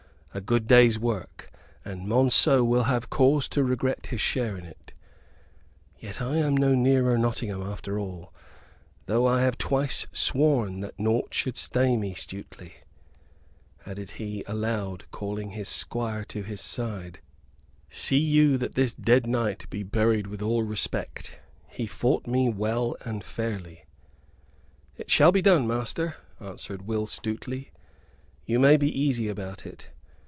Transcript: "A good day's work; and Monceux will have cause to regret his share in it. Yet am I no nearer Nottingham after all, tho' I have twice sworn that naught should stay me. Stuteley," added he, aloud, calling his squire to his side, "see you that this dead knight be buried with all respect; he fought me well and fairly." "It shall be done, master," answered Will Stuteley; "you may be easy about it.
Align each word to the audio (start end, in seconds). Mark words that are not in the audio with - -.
"A 0.33 0.39
good 0.39 0.65
day's 0.65 0.97
work; 0.97 1.51
and 1.83 2.07
Monceux 2.07 2.63
will 2.63 2.83
have 2.83 3.09
cause 3.09 3.49
to 3.49 3.65
regret 3.65 4.05
his 4.05 4.21
share 4.21 4.55
in 4.55 4.63
it. 4.63 4.93
Yet 5.99 6.21
am 6.21 6.31
I 6.31 6.49
no 6.51 6.73
nearer 6.73 7.17
Nottingham 7.17 7.61
after 7.61 7.99
all, 7.99 8.33
tho' 9.07 9.25
I 9.27 9.41
have 9.41 9.57
twice 9.57 10.07
sworn 10.13 10.79
that 10.79 10.97
naught 10.97 11.33
should 11.33 11.57
stay 11.57 11.97
me. 11.97 12.13
Stuteley," 12.13 12.75
added 13.85 14.11
he, 14.11 14.45
aloud, 14.47 15.03
calling 15.11 15.49
his 15.49 15.67
squire 15.67 16.23
to 16.29 16.43
his 16.43 16.61
side, 16.61 17.19
"see 17.89 18.15
you 18.17 18.57
that 18.57 18.75
this 18.75 18.93
dead 18.93 19.27
knight 19.27 19.69
be 19.69 19.83
buried 19.83 20.27
with 20.27 20.41
all 20.41 20.63
respect; 20.63 21.39
he 21.67 21.85
fought 21.85 22.25
me 22.25 22.47
well 22.47 22.95
and 23.03 23.21
fairly." 23.25 23.83
"It 24.95 25.09
shall 25.11 25.33
be 25.33 25.41
done, 25.41 25.67
master," 25.67 26.15
answered 26.39 26.83
Will 26.83 27.05
Stuteley; 27.05 27.71
"you 28.45 28.59
may 28.59 28.77
be 28.77 28.87
easy 28.97 29.27
about 29.27 29.65
it. 29.65 29.89